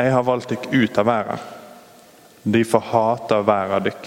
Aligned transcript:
Jeg 0.00 0.12
har 0.14 0.24
valgt 0.24 0.48
dykk 0.48 0.70
ut 0.72 0.98
av 0.98 1.06
verden. 1.06 1.40
Derfor 2.42 2.80
hater 2.80 3.42
verden 3.44 3.84
dykk. 3.90 4.06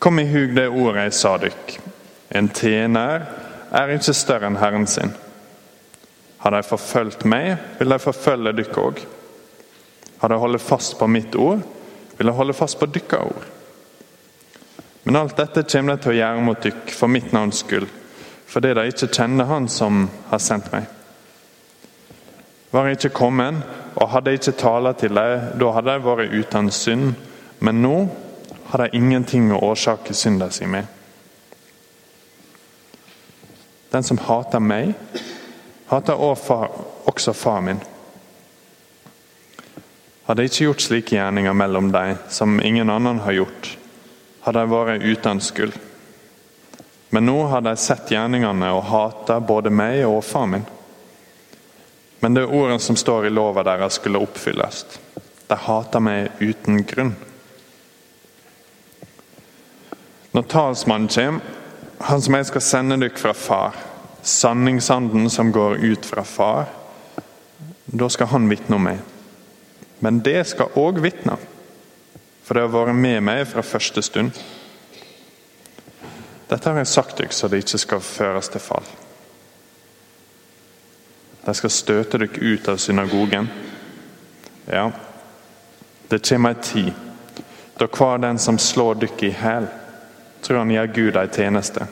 Kom 0.00 0.18
i 0.18 0.24
hug 0.30 0.54
det 0.56 0.70
ordet 0.70 1.10
jeg 1.10 1.16
sa 1.18 1.34
dykk. 1.42 1.74
En 2.32 2.48
tjener 2.48 3.26
er 3.68 3.92
ikke 3.92 4.14
større 4.16 4.48
enn 4.48 4.56
Herren 4.56 4.88
sin. 4.88 5.12
Har 6.42 6.56
de 6.56 6.62
forfulgt 6.64 7.26
meg, 7.28 7.58
vil 7.78 7.92
de 7.92 7.98
forfølge 8.00 8.54
dykk 8.62 8.78
òg. 8.80 9.02
Har 10.22 10.32
de 10.32 10.40
holdt 10.40 10.64
fast 10.64 10.96
på 10.98 11.06
mitt 11.10 11.36
ord, 11.36 11.60
vil 12.16 12.30
de 12.30 12.34
holde 12.34 12.56
fast 12.56 12.80
på 12.80 12.88
dykka 12.88 13.20
ord. 13.28 13.44
Men 15.04 15.18
alt 15.20 15.36
dette 15.36 15.66
kommer 15.68 15.96
de 15.98 16.04
til 16.04 16.14
å 16.14 16.16
gjøre 16.16 16.46
mot 16.46 16.64
dykk 16.64 16.96
for 16.96 17.12
mitt 17.12 17.32
navns 17.34 17.60
skyld, 17.60 17.88
fordi 18.48 18.72
de 18.78 18.88
ikke 18.88 19.10
kjenner 19.12 19.50
Han 19.50 19.68
som 19.68 20.06
har 20.30 20.42
sendt 20.42 20.72
meg. 20.72 20.88
Var 22.72 22.88
jeg 22.88 22.98
ikke 23.00 23.16
kommet, 23.20 23.60
og 23.94 24.08
hadde 24.08 24.32
jeg 24.32 24.40
ikke 24.40 24.58
talt 24.62 24.98
til 25.02 25.14
dem, 25.14 25.46
da 25.60 25.70
hadde 25.76 25.94
de 25.94 26.04
vært 26.06 26.32
uten 26.32 26.70
synd. 26.72 27.14
Men 27.60 27.82
nå 27.82 27.96
har 28.72 28.82
de 28.82 28.96
ingenting 28.96 29.52
å 29.52 29.60
årsake 29.68 30.14
synda 30.16 30.48
si 30.50 30.66
med. 30.66 30.88
Den 33.92 34.02
som 34.02 34.18
hater 34.24 34.62
meg, 34.64 34.94
hater 35.90 36.16
også 36.16 37.34
far 37.36 37.60
min. 37.60 37.82
Hadde 40.24 40.44
jeg 40.46 40.52
ikke 40.52 40.64
gjort 40.64 40.84
slike 40.86 41.16
gjerninger 41.18 41.52
mellom 41.52 41.90
dem 41.92 42.16
som 42.32 42.60
ingen 42.64 42.90
annen 42.90 43.20
har 43.26 43.36
gjort, 43.36 43.72
hadde 44.46 44.62
de 44.62 44.72
vært 44.72 45.04
uten 45.04 45.42
skyld. 45.44 45.74
Men 47.12 47.26
nå 47.28 47.42
har 47.52 47.60
de 47.60 47.74
sett 47.76 48.08
gjerningene 48.14 48.70
og 48.72 48.86
hater 48.88 49.42
både 49.44 49.68
meg 49.68 50.06
og 50.08 50.22
far 50.24 50.48
min. 50.48 50.64
Men 52.22 52.34
det 52.34 52.44
ordet 52.46 52.82
som 52.82 52.96
står 52.96 53.26
i 53.26 53.30
lova 53.34 53.64
deres, 53.66 53.96
skulle 53.98 54.20
oppfylles. 54.22 54.84
De 55.50 55.56
hater 55.58 56.00
meg 56.00 56.30
uten 56.38 56.84
grunn. 56.86 57.16
Når 60.30 60.46
talsmannen 60.52 61.10
kommer, 61.10 61.58
han 61.98 62.22
som 62.22 62.36
jeg 62.38 62.46
skal 62.46 62.64
sende 62.64 63.00
dere 63.02 63.18
fra 63.18 63.34
far, 63.34 63.74
sanningsanden 64.22 65.26
som 65.34 65.50
går 65.52 65.82
ut 65.82 66.06
fra 66.06 66.22
far, 66.22 66.70
da 67.90 68.08
skal 68.08 68.30
han 68.30 68.46
vitne 68.50 68.78
om 68.78 68.86
meg. 68.86 69.02
Men 69.98 70.22
det 70.22 70.46
skal 70.54 70.78
òg 70.78 71.02
vitne, 71.02 71.34
for 72.46 72.54
det 72.54 72.68
har 72.68 72.74
vært 72.74 73.02
med 73.02 73.18
meg 73.26 73.48
fra 73.50 73.66
første 73.66 74.02
stund. 74.02 74.30
Dette 76.46 76.70
har 76.70 76.78
jeg 76.78 76.94
sagt 76.94 77.18
dere 77.18 77.34
så 77.34 77.50
det 77.50 77.64
ikke 77.66 77.82
skal 77.82 78.10
føres 78.14 78.54
til 78.54 78.62
fall. 78.62 78.86
De 81.44 81.54
skal 81.54 81.70
støte 81.70 82.18
dere 82.18 82.40
ut 82.40 82.68
av 82.68 82.76
synagogen. 82.76 83.48
Ja, 84.66 84.90
det 86.08 86.22
kommer 86.28 86.54
ei 86.54 86.62
tid 86.62 86.92
da 87.82 87.88
hver 87.88 88.18
den 88.18 88.38
som 88.38 88.58
slår 88.58 88.94
dere 88.94 89.26
i 89.26 89.30
hæl, 89.34 89.66
tror 90.42 90.58
han 90.58 90.70
gjør 90.70 90.92
Gud 90.94 91.16
ei 91.18 91.28
tjeneste. 91.34 91.86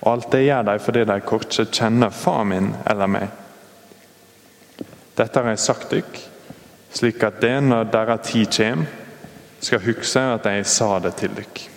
Og 0.00 0.12
alt 0.12 0.32
det 0.32 0.46
gjør 0.46 0.62
de 0.66 0.78
fordi 0.80 1.04
de 1.04 1.16
ikke 1.20 1.66
kjenner 1.66 2.10
far 2.10 2.44
min 2.48 2.72
eller 2.90 3.10
meg. 3.10 3.28
Dette 5.18 5.40
har 5.42 5.52
jeg 5.52 5.60
sagt 5.60 5.90
dere, 5.92 6.24
slik 6.92 7.22
at 7.22 7.42
det 7.42 7.58
når 7.62 7.90
deres 7.92 8.26
tid 8.30 8.48
kommer, 8.56 8.98
skal 9.62 9.84
huske 9.84 10.20
at 10.20 10.46
jeg 10.48 10.66
sa 10.66 10.98
det 10.98 11.14
til 11.20 11.36
dere. 11.36 11.68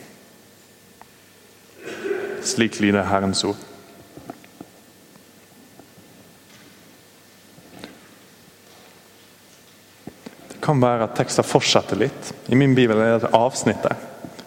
Slik 2.46 2.80
lyder 2.80 3.04
Herrens 3.04 3.44
ord. 3.44 3.75
Kan 10.66 10.82
være 10.82 11.06
at 11.06 11.16
teksten 11.18 11.46
fortsetter 11.46 12.00
litt. 12.00 12.34
I 12.50 12.58
min 12.58 12.74
bibel 12.78 12.98
er 12.98 13.16
det 13.16 13.28
et 13.28 13.38
avsnitt. 13.38 13.86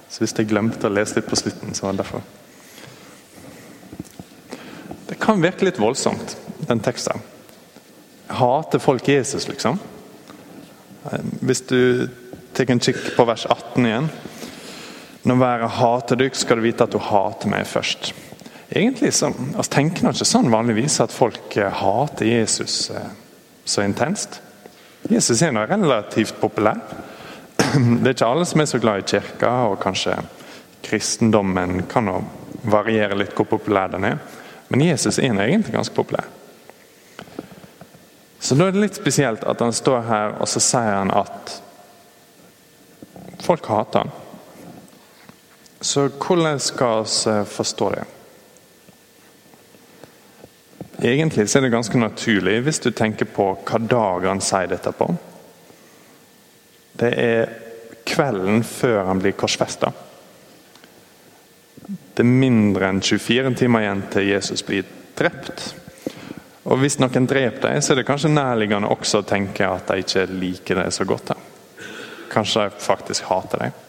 Så 0.09 0.23
hvis 0.23 0.35
jeg 0.35 0.49
glemte 0.51 0.89
å 0.89 0.93
lese 0.93 1.19
litt 1.19 1.29
på 1.31 1.39
slutten, 1.39 1.75
så 1.77 1.87
var 1.87 1.95
det 1.95 2.03
derfor. 2.03 2.25
Det 5.09 5.19
kan 5.23 5.43
virke 5.43 5.69
litt 5.69 5.81
voldsomt, 5.81 6.35
den 6.69 6.83
teksten. 6.85 7.23
Hater 8.29 8.83
folk 8.83 9.09
Jesus, 9.09 9.47
liksom? 9.49 9.79
Hvis 11.41 11.63
du 11.71 12.09
tar 12.53 12.71
en 12.71 12.83
kikk 12.83 13.15
på 13.17 13.25
vers 13.29 13.47
18 13.47 13.87
igjen. 13.87 14.09
Når 15.29 15.39
været 15.41 15.77
hater 15.79 16.19
dykk, 16.19 16.37
skal 16.39 16.59
du 16.59 16.65
vite 16.65 16.85
at 16.85 16.95
du 16.95 16.99
hater 17.03 17.51
meg 17.53 17.67
først. 17.69 18.13
Egentlig 18.69 19.15
så, 19.17 19.31
altså, 19.31 19.71
tenker 19.73 20.05
man 20.05 20.17
ikke 20.17 20.29
sånn 20.29 20.51
vanligvis 20.53 20.99
at 21.05 21.15
folk 21.15 21.57
hater 21.57 22.29
Jesus 22.29 22.91
så 23.69 23.85
intenst. 23.85 24.41
Jesus 25.09 25.43
er 25.43 25.53
nå 25.57 25.65
relativt 25.67 26.41
populær. 26.41 26.81
Det 28.03 28.11
er 28.11 28.15
ikke 28.15 28.29
alle 28.29 28.49
som 28.49 28.61
er 28.61 28.69
så 28.69 28.81
glad 28.83 29.01
i 29.01 29.07
kirka, 29.09 29.53
og 29.71 29.81
kanskje 29.81 30.19
kristendommen 30.85 31.87
kan 31.89 32.11
jo 32.11 32.21
variere 32.69 33.17
litt 33.17 33.33
hvor 33.37 33.49
populær 33.49 33.89
den 33.93 34.05
er. 34.05 34.19
Men 34.69 34.85
Jesus 34.85 35.19
er 35.19 35.33
egentlig 35.33 35.73
ganske 35.73 35.97
populær. 35.97 36.29
Så 38.41 38.55
da 38.55 38.69
er 38.69 38.77
det 38.77 38.85
litt 38.85 38.99
spesielt 39.01 39.43
at 39.49 39.65
han 39.65 39.73
står 39.75 40.05
her 40.07 40.37
og 40.39 40.49
så 40.49 40.61
sier 40.63 41.01
han 41.01 41.11
at 41.11 41.57
folk 43.43 43.67
hater 43.67 44.05
han. 44.05 44.13
Så 45.81 46.09
hvordan 46.11 46.61
skal 46.63 47.05
vi 47.07 47.35
forstå 47.49 47.91
det? 47.97 48.05
Egentlig 51.03 51.47
er 51.47 51.63
det 51.63 51.71
ganske 51.71 51.99
naturlig 51.99 52.57
hvis 52.67 52.81
du 52.83 52.91
tenker 52.91 53.29
på 53.31 53.53
hva 53.55 53.79
dag 53.79 54.25
han 54.27 54.43
sier 54.43 54.71
dette 54.73 54.91
på. 54.99 55.07
Det 56.99 57.11
er 57.15 57.53
kvelden 58.09 58.65
før 58.67 59.05
han 59.07 59.21
blir 59.23 59.37
korsfesta. 59.39 59.93
Det 61.87 62.25
er 62.25 62.39
mindre 62.43 62.89
enn 62.91 63.03
24 63.05 63.55
timer 63.61 63.85
igjen 63.85 64.03
til 64.11 64.31
Jesus 64.33 64.65
blir 64.67 64.89
drept. 65.19 65.69
Og 66.69 66.83
Hvis 66.83 66.99
noen 66.99 67.29
dreper 67.31 67.71
deg, 67.71 67.83
så 67.85 67.95
er 67.95 68.01
det 68.01 68.09
kanskje 68.09 68.35
nærliggende 68.35 68.91
også 68.93 69.23
å 69.23 69.29
tenke 69.29 69.69
at 69.71 69.87
de 69.89 70.03
ikke 70.03 70.27
liker 70.33 70.83
deg 70.83 70.91
så 70.93 71.07
godt. 71.09 71.31
Kanskje 72.29 72.67
de 72.67 72.83
faktisk 72.83 73.31
hater 73.31 73.69
deg. 73.69 73.85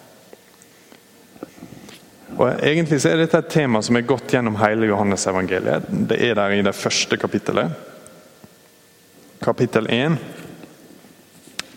Og 2.39 2.63
Egentlig 2.63 3.01
så 3.03 3.11
er 3.11 3.19
dette 3.19 3.41
et 3.41 3.51
tema 3.51 3.81
som 3.83 3.97
er 4.00 4.07
gått 4.07 4.31
gjennom 4.31 4.55
hele 4.61 4.88
Johannes-evangeliet. 4.88 5.89
Det 6.07 6.19
er 6.23 6.38
der 6.39 6.55
i 6.55 6.63
det 6.63 6.75
første 6.75 7.17
kapittelet. 7.19 7.73
Kapittel 9.44 9.89
1, 9.91 10.16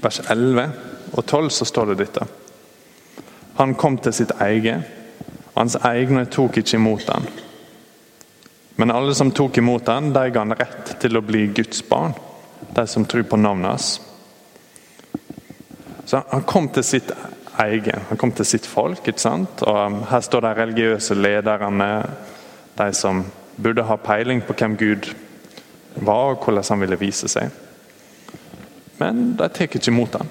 vers 0.02 0.20
11 0.30 0.68
og 1.12 1.24
12, 1.26 1.50
så 1.50 1.66
står 1.66 1.90
det 1.90 1.98
dette. 2.04 2.26
Han 3.58 3.74
kom 3.74 3.98
til 3.98 4.14
sitt 4.14 4.30
eget. 4.42 4.86
Hans 5.56 5.76
egne 5.82 6.24
tok 6.30 6.60
ikke 6.62 6.78
imot 6.78 7.10
ham. 7.10 7.26
Men 8.78 8.94
alle 8.94 9.14
som 9.18 9.34
tok 9.34 9.58
imot 9.58 9.90
han, 9.90 10.12
de 10.14 10.24
ga 10.30 10.46
han 10.46 10.56
rett 10.58 10.94
til 11.02 11.18
å 11.18 11.26
bli 11.26 11.48
Guds 11.54 11.82
barn. 11.90 12.14
De 12.70 12.86
som 12.86 13.04
tror 13.04 13.26
på 13.26 13.36
navnet 13.36 13.74
hans. 13.74 13.90
Så 16.06 16.22
Han 16.30 16.42
kom 16.46 16.68
til 16.68 16.84
sitt 16.84 17.10
eget, 17.10 17.41
han 17.56 18.18
kom 18.18 18.32
til 18.32 18.46
sitt 18.48 18.66
folk. 18.66 19.06
ikke 19.08 19.20
sant? 19.20 19.62
Og 19.62 19.86
um, 19.86 20.02
Her 20.08 20.20
står 20.20 20.40
de 20.40 20.54
religiøse 20.54 21.14
lederne, 21.14 21.90
de 22.78 22.92
som 22.96 23.24
burde 23.56 23.84
ha 23.84 23.96
peiling 23.96 24.42
på 24.42 24.54
hvem 24.56 24.76
Gud 24.76 25.10
var, 25.94 26.32
og 26.32 26.44
hvordan 26.44 26.64
han 26.68 26.80
ville 26.80 26.98
vise 26.98 27.28
seg. 27.28 27.50
Men 28.98 29.34
de 29.36 29.48
tar 29.48 29.68
ikke 29.68 29.90
imot 29.90 30.16
han. 30.16 30.28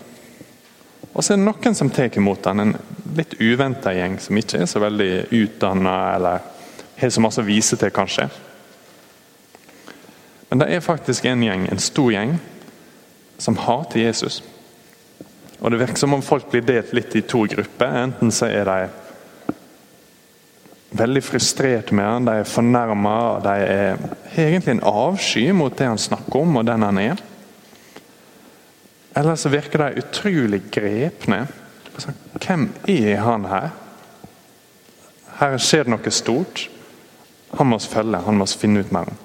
Og 1.13 1.23
så 1.23 1.33
er 1.33 1.37
det 1.37 1.45
noen 1.45 1.75
som 1.75 1.89
tar 1.91 2.17
imot 2.17 2.45
han, 2.47 2.59
en 2.59 2.75
litt 3.17 3.35
uventa 3.39 3.91
gjeng 3.93 4.17
som 4.23 4.37
ikke 4.37 4.63
er 4.63 4.69
så 4.69 4.79
veldig 4.79 5.11
utdanna 5.35 5.95
eller 6.15 6.45
har 7.01 7.11
så 7.11 7.21
masse 7.23 7.41
å 7.41 7.47
vise 7.47 7.77
til, 7.77 7.91
kanskje. 7.91 8.29
Men 10.49 10.61
det 10.61 10.69
er 10.71 10.83
faktisk 10.83 11.25
en 11.25 11.43
gjeng, 11.43 11.67
en 11.71 11.81
stor 11.81 12.11
gjeng, 12.13 12.35
som 13.41 13.57
hater 13.57 14.03
Jesus. 14.03 14.41
Og 15.61 15.71
Det 15.71 15.79
virker 15.79 15.99
som 16.01 16.13
om 16.13 16.23
folk 16.25 16.49
blir 16.49 16.65
delt 16.65 16.93
litt 16.93 17.15
i 17.15 17.21
to 17.21 17.43
grupper. 17.45 17.97
Enten 18.03 18.31
så 18.33 18.49
er 18.49 18.65
de 18.65 18.89
veldig 20.97 21.21
frustrert 21.23 21.91
med 21.95 22.05
han, 22.05 22.25
de 22.27 22.41
er 22.41 22.49
fornærma 22.49 23.13
de 23.45 23.53
er, 23.63 24.01
egentlig 24.35 24.73
en 24.75 24.83
avsky 24.89 25.45
mot 25.55 25.75
det 25.77 25.87
han 25.87 26.01
snakker 26.01 26.41
om 26.41 26.57
og 26.59 26.65
den 26.67 26.83
han 26.83 26.99
er. 26.99 27.21
Eller 29.15 29.35
så 29.39 29.51
virker 29.51 29.85
de 29.85 30.01
utrolig 30.01 30.61
grepne. 30.71 31.45
Hvem 32.41 32.69
er 32.89 33.21
han 33.21 33.45
her? 33.45 33.71
Her 35.39 35.57
skjer 35.61 35.87
det 35.87 35.93
noe 35.93 36.13
stort. 36.13 36.67
Han 37.57 37.67
må 37.67 37.77
oss 37.77 37.89
følge, 37.91 38.23
han 38.25 38.37
må 38.39 38.47
oss 38.47 38.57
finne 38.57 38.81
ut 38.81 38.91
mer 38.95 39.11
om. 39.11 39.17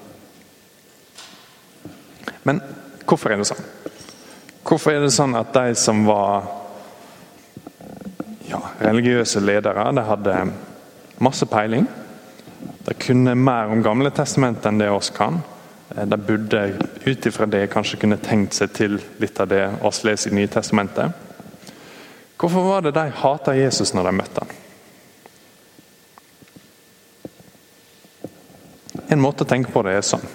Men 2.47 2.61
hvorfor 3.07 3.33
er 3.33 3.41
det 3.41 3.49
sånn? 3.49 3.67
Hvorfor 4.67 4.97
er 4.97 5.05
det 5.05 5.13
sånn 5.15 5.37
at 5.39 5.53
de 5.55 5.77
som 5.79 6.01
var 6.09 6.49
ja, 8.49 8.59
religiøse 8.83 9.39
ledere, 9.39 9.85
de 9.95 10.03
hadde 10.09 10.41
masse 11.23 11.47
peiling? 11.47 11.87
De 12.87 12.95
kunne 12.99 13.37
mer 13.39 13.71
om 13.71 13.85
Gamle 13.85 14.11
testamentet 14.11 14.67
enn 14.67 14.81
det 14.83 14.89
oss 14.91 15.13
kan. 15.15 15.39
Eh, 15.95 16.03
de 16.11 16.19
burde 16.19 16.65
ut 17.05 17.27
ifra 17.31 17.47
det 17.47 17.69
kanskje 17.71 18.01
kunne 18.03 18.19
tenkt 18.19 18.59
seg 18.59 18.75
til 18.75 18.99
litt 19.23 19.39
av 19.39 19.53
det 19.55 19.63
oss 19.87 20.03
leser 20.07 20.35
i 20.35 20.41
Nye 20.41 20.51
Testamentet. 20.51 21.15
Hvorfor 22.37 22.67
var 22.67 22.83
det 22.83 22.97
de 22.99 23.07
hata 23.23 23.55
Jesus 23.55 23.95
når 23.95 24.11
de 24.11 24.17
møtte 24.19 24.43
ham? 24.43 24.51
En 29.15 29.23
måte 29.23 29.47
å 29.47 29.49
tenke 29.49 29.71
på 29.71 29.87
det 29.87 29.95
er 29.95 30.03
sånn. 30.05 30.27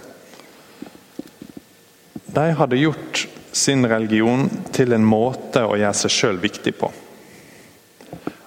De 2.32 2.48
hadde 2.56 2.80
gjort 2.80 3.11
sin 3.52 3.86
religion 3.86 4.50
til 4.72 4.94
en 4.96 5.06
måte 5.06 5.64
å 5.66 5.78
gjøre 5.80 5.98
seg 5.98 6.14
sjøl 6.16 6.40
viktig 6.42 6.74
på. 6.80 6.92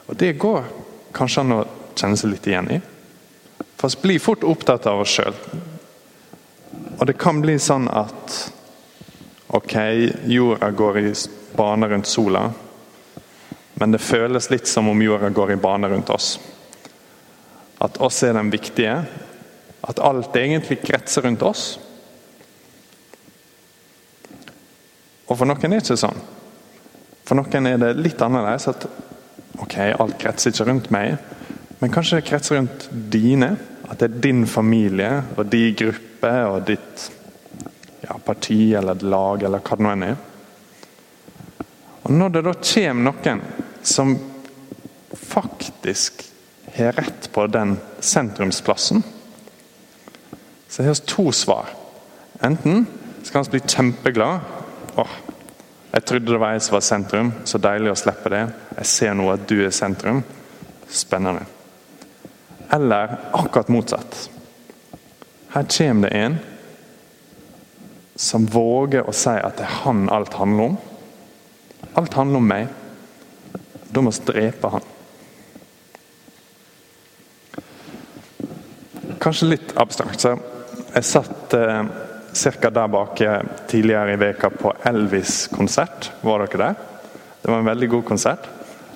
Og 0.07 0.17
Det 0.17 0.33
går 0.41 0.65
kanskje 1.13 1.45
an 1.45 1.57
å 1.57 1.63
kjenne 1.95 2.19
seg 2.19 2.33
litt 2.33 2.47
igjen 2.49 2.71
i. 2.75 2.81
For 3.77 3.93
vi 3.93 4.03
blir 4.03 4.23
fort 4.23 4.45
opptatt 4.45 4.87
av 4.91 5.03
oss 5.03 5.15
sjøl. 5.17 5.35
Og 6.99 7.07
det 7.07 7.19
kan 7.21 7.41
bli 7.43 7.57
sånn 7.61 7.89
at 7.91 8.37
ok, 9.55 9.75
jorda 10.31 10.71
går 10.71 10.99
i 11.03 11.13
bane 11.55 11.89
rundt 11.91 12.11
sola, 12.11 12.49
men 13.75 13.95
det 13.95 14.03
føles 14.03 14.51
litt 14.51 14.71
som 14.71 14.89
om 14.89 15.03
jorda 15.03 15.31
går 15.35 15.55
i 15.55 15.61
bane 15.61 15.91
rundt 15.91 16.11
oss. 16.15 16.39
At 17.83 17.99
oss 18.01 18.23
er 18.23 18.37
den 18.39 18.51
viktige. 18.51 19.03
At 19.85 20.01
alt 20.01 20.37
egentlig 20.37 20.81
kretser 20.85 21.27
rundt 21.27 21.43
oss. 21.43 21.65
Og 25.35 25.41
for 25.41 25.51
noen 25.51 25.65
er 25.67 25.81
det 25.81 25.83
ikke 25.83 25.99
sånn. 25.99 26.21
For 27.27 27.35
noen 27.35 27.67
er 27.67 27.81
det 27.83 27.89
litt 27.99 28.21
annerledes. 28.23 28.69
At 28.71 28.85
ok, 29.59 29.75
alt 29.99 30.15
kretser 30.23 30.55
ikke 30.55 30.67
rundt 30.69 30.93
meg, 30.95 31.17
men 31.81 31.91
kanskje 31.91 32.21
det 32.21 32.29
kretser 32.29 32.61
rundt 32.61 32.87
dine. 33.11 33.57
At 33.91 33.99
det 33.99 34.07
er 34.07 34.21
din 34.29 34.45
familie 34.47 35.11
og 35.35 35.49
de 35.51 35.65
gruppe 35.75 36.31
og 36.53 36.69
ditt 36.71 37.09
ja, 38.05 38.15
parti 38.23 38.61
eller 38.79 39.03
lag 39.03 39.43
eller 39.43 39.65
hva 39.65 39.77
det 39.77 39.85
nå 39.85 39.91
enn 39.97 40.07
er. 40.07 40.23
Og 42.05 42.15
Når 42.15 42.33
det 42.37 42.45
da 42.47 42.55
kommer 42.71 43.11
noen 43.11 43.43
som 43.83 44.15
faktisk 45.19 46.23
har 46.79 46.95
rett 46.95 47.29
på 47.35 47.49
den 47.51 47.75
sentrumsplassen, 47.99 49.03
så 50.69 50.87
har 50.87 50.95
vi 50.95 51.07
to 51.11 51.27
svar. 51.35 51.75
Enten 52.39 52.87
skal 53.27 53.45
vi 53.45 53.59
bli 53.59 53.67
kjempeglad. 53.67 54.55
Åh, 54.95 55.15
jeg 55.95 56.05
trodde 56.05 56.33
det 56.33 56.39
var 56.43 56.57
jeg 56.57 56.63
som 56.67 56.75
var 56.75 56.83
sentrum. 56.83 57.29
Så 57.47 57.59
deilig 57.63 57.93
å 57.93 57.99
slippe 57.99 58.31
det. 58.33 58.43
Jeg 58.81 58.91
ser 58.91 59.13
nå 59.15 59.29
at 59.31 59.45
du 59.47 59.61
er 59.63 59.75
sentrum. 59.75 60.25
Spennende. 60.91 61.45
Eller 62.75 63.15
akkurat 63.31 63.71
motsatt. 63.71 64.17
Her 65.55 65.69
kommer 65.71 66.11
det 66.11 66.19
en 66.19 66.39
som 68.19 68.47
våger 68.51 69.07
å 69.07 69.15
si 69.15 69.31
at 69.39 69.59
det 69.59 69.69
er 69.69 69.77
han 69.85 70.09
alt 70.11 70.35
handler 70.35 70.73
om. 70.73 70.75
Alt 71.95 72.19
handler 72.19 72.43
om 72.43 72.51
meg. 72.51 72.75
Da 73.95 74.03
må 74.03 74.11
vi 74.11 74.27
drepe 74.33 74.73
han. 74.75 74.91
Kanskje 79.23 79.53
litt 79.53 79.77
abstrakt. 79.79 80.27
så 80.27 80.35
Jeg 80.95 81.07
satt 81.07 81.55
eh, 81.55 81.87
ca. 82.35 82.71
der 82.71 82.89
bake 82.89 83.43
tidligere 83.71 84.13
i 84.13 84.17
veka 84.17 84.51
på 84.51 84.73
Elvis-konsert. 84.83 86.13
Var 86.21 86.39
dere 86.39 86.59
der? 86.59 86.75
Det 87.43 87.51
var 87.51 87.59
en 87.59 87.71
veldig 87.71 87.89
god 87.89 88.05
konsert. 88.05 88.49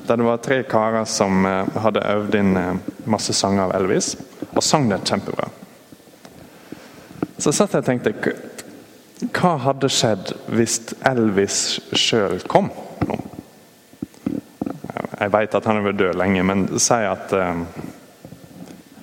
Der 0.07 0.17
det 0.17 0.25
var 0.25 0.37
tre 0.37 0.63
karer 0.63 1.05
som 1.05 1.47
eh, 1.47 1.79
hadde 1.85 2.01
øvd 2.01 2.35
inn 2.35 2.57
eh, 2.57 2.75
masse 3.05 3.33
sanger 3.33 3.69
av 3.69 3.75
Elvis, 3.77 4.15
og 4.55 4.63
sang 4.65 4.89
det 4.89 5.03
kjempebra. 5.05 5.51
Så 7.39 7.53
satt 7.53 7.75
jeg 7.75 7.85
og 7.85 7.87
tenkte 7.87 8.15
Hva 9.35 9.57
hadde 9.63 9.91
skjedd 9.91 10.33
hvis 10.51 10.81
Elvis 11.07 11.79
sjøl 11.93 12.41
kom 12.51 12.71
nå? 13.07 13.19
Jeg 15.19 15.33
vet 15.35 15.55
at 15.55 15.67
han 15.67 15.79
har 15.79 15.87
vært 15.91 15.99
død 15.99 16.19
lenge, 16.19 16.43
men 16.47 16.67
si 16.79 16.99
at 17.05 17.33
eh, 17.35 17.63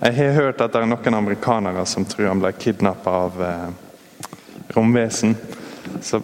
Jeg 0.02 0.18
har 0.20 0.38
hørt 0.40 0.62
at 0.62 0.74
det 0.74 0.82
er 0.82 0.90
noen 0.90 1.18
amerikanere 1.18 1.86
som 1.88 2.06
tror 2.08 2.32
han 2.34 2.44
ble 2.44 2.52
kidnappa 2.60 3.18
av 3.26 3.42
eh, 3.46 3.74
romvesen. 4.76 5.36
Så 6.02 6.22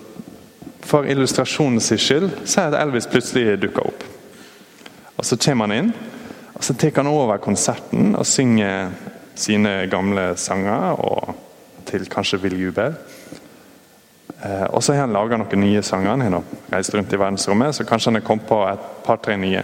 for 0.81 1.07
illustrasjonens 1.07 1.92
skyld 1.95 2.31
si 2.45 2.59
at 2.62 2.75
Elvis 2.75 3.07
plutselig 3.07 3.59
dukker 3.62 3.88
opp. 3.88 4.03
Og 5.18 5.25
Så 5.25 5.38
kommer 5.38 5.68
han 5.69 5.77
inn, 5.77 5.94
og 6.53 6.63
så 6.63 6.74
tar 6.74 6.95
han 6.95 7.07
over 7.07 7.38
konserten 7.38 8.15
og 8.15 8.25
synger 8.25 8.89
sine 9.36 9.88
gamle 9.92 10.33
sanger 10.38 10.98
og 11.00 11.36
til 11.86 12.07
kanskje 12.09 12.39
Vill 12.42 12.59
jubel. 12.59 12.95
Eh, 14.42 14.63
og 14.74 14.83
så 14.83 14.94
har 14.94 15.06
han 15.06 15.13
laga 15.13 15.38
noen 15.38 15.62
nye 15.62 15.83
sanger. 15.86 16.18
Han 16.18 16.33
har 16.33 16.44
reist 16.71 16.94
rundt 16.95 17.13
i 17.13 17.19
verdensrommet, 17.19 17.75
så 17.75 17.86
kanskje 17.86 18.09
han 18.09 18.19
har 18.21 18.25
kommet 18.25 18.48
på 18.50 18.59
et 18.68 18.89
par-tre 19.06 19.38
nye. 19.38 19.63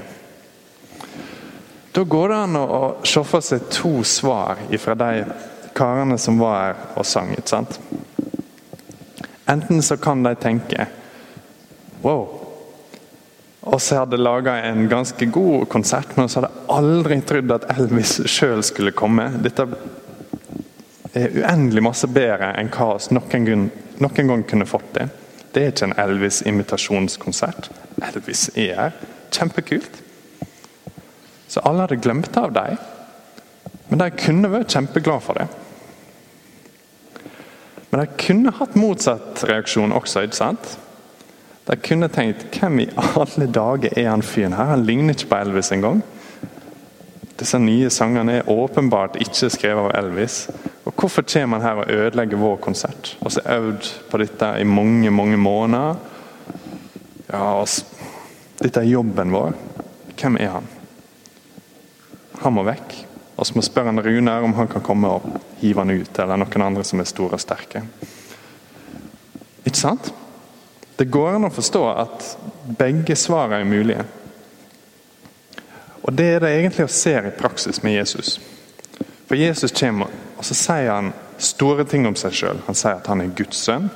Da 1.98 2.04
går 2.04 2.30
det 2.30 2.42
an 2.44 2.60
å 2.60 2.82
se 3.08 3.24
for 3.26 3.42
seg 3.42 3.72
to 3.74 4.04
svar 4.06 4.60
fra 4.78 4.94
de 4.94 5.24
karene 5.78 6.18
som 6.22 6.38
var 6.38 6.60
her 6.60 6.84
og 6.94 7.06
sang. 7.10 7.32
ikke 7.34 7.50
sant? 7.50 7.80
Enten 9.48 9.82
så 9.84 9.98
kan 9.98 10.24
de 10.24 10.36
tenke 10.36 10.88
Wow. 12.02 12.28
Og 13.68 13.82
så 13.82 13.98
hadde 14.00 14.20
laga 14.22 14.54
en 14.64 14.86
ganske 14.90 15.26
god 15.26 15.66
konsert, 15.70 16.14
men 16.16 16.30
så 16.30 16.40
hadde 16.40 16.52
jeg 16.54 16.68
aldri 16.78 17.18
trodd 17.28 17.54
at 17.56 17.66
Elvis 17.74 18.14
sjøl 18.30 18.62
skulle 18.64 18.94
komme. 18.96 19.26
Dette 19.44 19.66
er 21.18 21.36
uendelig 21.42 21.84
masse 21.84 22.08
bedre 22.08 22.54
enn 22.60 22.70
hva 22.72 22.94
vi 22.96 23.18
noen, 23.18 23.48
gang, 23.50 23.66
noen 24.04 24.32
gang 24.32 24.46
kunne 24.48 24.70
fått 24.70 24.94
det. 24.96 25.10
Det 25.52 25.64
er 25.64 25.74
ikke 25.74 25.90
en 25.90 25.98
Elvis-imitasjonskonsert. 26.06 27.72
Elvis 28.08 28.48
er 28.54 28.74
her. 28.78 28.98
Kjempekult. 29.34 30.04
Så 31.48 31.64
alle 31.66 31.88
hadde 31.88 32.00
glemt 32.04 32.38
av 32.38 32.54
dem. 32.56 32.78
Men 33.90 34.04
de 34.04 34.12
kunne 34.20 34.52
vært 34.52 34.76
kjempeglade 34.76 35.26
for 35.26 35.40
det. 35.40 35.48
Men 37.98 38.06
de 38.06 38.26
kunne 38.28 38.52
hatt 38.54 38.76
motsatt 38.78 39.42
reaksjon 39.50 39.90
også. 39.98 40.22
ikke 40.28 40.38
sant? 40.38 40.76
De 41.66 41.74
kunne 41.82 42.06
tenkt 42.14 42.44
hvem 42.54 42.84
i 42.84 42.92
alle 42.94 43.48
dager 43.50 43.96
er 43.98 44.12
han 44.12 44.22
fyren 44.22 44.54
her? 44.54 44.70
Han 44.70 44.84
ligner 44.86 45.18
ikke 45.18 45.32
på 45.32 45.40
Elvis 45.40 45.72
engang. 45.74 46.04
Disse 47.42 47.58
nye 47.58 47.90
sangene 47.90 48.36
er 48.38 48.52
åpenbart 48.54 49.18
ikke 49.26 49.50
skrevet 49.50 49.88
av 49.88 49.96
Elvis. 49.98 50.44
Og 50.86 50.94
Hvorfor 50.94 51.26
kommer 51.26 51.58
han 51.58 51.66
her 51.66 51.82
og 51.82 51.98
ødelegger 51.98 52.38
vår 52.38 52.62
konsert? 52.68 53.16
Vi 53.18 53.34
har 53.34 53.58
øvd 53.58 53.90
på 54.12 54.22
dette 54.22 54.54
i 54.62 54.70
mange 54.78 55.10
mange 55.10 55.38
måneder. 55.38 55.98
Ja, 57.34 57.66
Dette 58.62 58.80
er 58.86 58.94
jobben 58.94 59.34
vår. 59.34 59.58
Hvem 60.22 60.38
er 60.38 60.54
han? 60.54 60.70
Han 62.46 62.54
må 62.54 62.70
vekk. 62.70 63.07
Og 63.38 63.46
så 63.46 63.54
må 63.54 63.62
spørre 63.62 63.94
Rune 64.02 64.34
om 64.42 64.54
han 64.58 64.70
kan 64.70 64.82
komme 64.82 65.10
og 65.14 65.42
hive 65.62 65.84
han 65.84 65.94
ut, 65.94 66.20
eller 66.20 66.42
noen 66.42 66.64
andre 66.66 66.86
som 66.86 67.00
er 67.00 67.10
store 67.10 67.38
og 67.38 67.44
sterke. 67.44 67.84
Ikke 69.64 69.78
sant? 69.78 70.10
Det 70.98 71.06
går 71.14 71.36
an 71.36 71.46
å 71.46 71.54
forstå 71.54 71.84
at 71.94 72.32
begge 72.80 73.16
svarene 73.16 73.62
er 73.62 73.70
mulige. 73.70 74.06
Og 76.02 76.14
Det 76.14 76.26
er 76.34 76.40
det 76.40 76.54
egentlig 76.56 76.88
å 76.88 76.94
se 76.94 77.14
i 77.14 77.36
praksis 77.36 77.84
med 77.84 78.00
Jesus. 78.00 78.38
For 79.28 79.36
Jesus 79.36 79.76
kommer, 79.76 80.10
og 80.38 80.46
så 80.48 80.56
sier 80.56 80.90
han 80.90 81.12
store 81.38 81.86
ting 81.86 82.08
om 82.08 82.16
seg 82.18 82.34
sjøl. 82.34 82.62
Han 82.66 82.78
sier 82.80 82.98
at 82.98 83.10
han 83.12 83.22
er 83.22 83.36
Guds 83.38 83.60
sønn. 83.60 83.90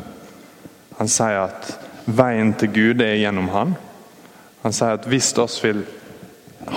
Han 1.00 1.10
sier 1.10 1.48
at 1.48 1.72
veien 2.06 2.52
til 2.60 2.70
Gud 2.76 3.02
er 3.02 3.16
gjennom 3.16 3.48
han. 3.56 3.74
Han 4.62 4.76
sier 4.76 5.00
at 5.00 5.08
hvis 5.10 5.32
oss 5.42 5.58
vil 5.64 5.86